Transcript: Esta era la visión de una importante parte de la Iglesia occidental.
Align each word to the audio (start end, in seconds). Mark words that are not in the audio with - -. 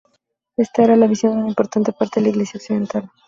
Esta 0.57 0.81
era 0.83 0.95
la 0.95 1.05
visión 1.05 1.33
de 1.33 1.37
una 1.41 1.49
importante 1.49 1.93
parte 1.93 2.19
de 2.19 2.21
la 2.23 2.29
Iglesia 2.29 2.57
occidental. 2.57 3.11